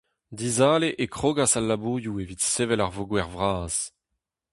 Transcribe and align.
Dizale 0.39 0.87
e 1.03 1.05
krogas 1.15 1.53
al 1.59 1.65
labourioù 1.69 2.15
evit 2.23 2.41
sevel 2.53 2.81
ar 2.85 2.91
voger 2.95 3.27
vras. 3.35 3.75